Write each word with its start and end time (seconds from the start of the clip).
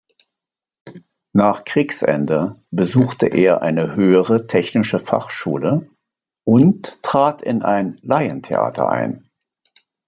Nach 1.31 1.63
Kriegsende 1.63 2.55
besuchte 2.71 3.27
er 3.27 3.61
eine 3.61 3.93
höhere 3.95 4.47
technische 4.47 4.97
Fachschule 4.99 5.91
und 6.43 7.03
trat 7.03 7.43
in 7.43 7.61
ein 7.61 7.99
Laientheater 8.01 8.89
ein. 8.89 9.29